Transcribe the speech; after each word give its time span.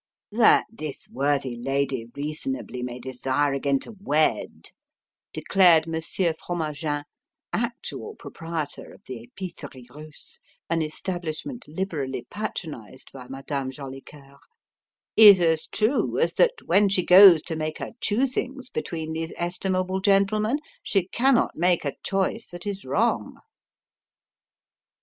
"That 0.31 0.65
this 0.71 1.07
worthy 1.11 1.55
lady 1.55 2.07
reasonably 2.15 2.81
may 2.81 2.97
desire 2.97 3.53
again 3.53 3.77
to 3.81 3.91
wed," 4.01 4.69
declared 5.31 5.85
Monsieur 5.85 6.33
Fromagin, 6.33 7.03
actual 7.53 8.15
proprietor 8.15 8.91
of 8.93 9.03
the 9.05 9.29
Épicerie 9.29 9.87
Russe 9.91 10.39
an 10.71 10.81
establishment 10.81 11.65
liberally 11.67 12.25
patronized 12.31 13.11
by 13.11 13.27
Madame 13.27 13.69
Jolicoeur 13.69 14.39
"is 15.15 15.39
as 15.39 15.67
true 15.67 16.17
as 16.17 16.33
that 16.33 16.53
when 16.65 16.89
she 16.89 17.05
goes 17.05 17.43
to 17.43 17.55
make 17.55 17.77
her 17.77 17.91
choosings 18.01 18.71
between 18.73 19.13
these 19.13 19.33
estimable 19.37 19.99
gentlemen 20.01 20.57
she 20.81 21.05
cannot 21.09 21.55
make 21.55 21.85
a 21.85 21.93
choice 22.03 22.47
that 22.47 22.65
is 22.65 22.83
wrong." 22.85 23.37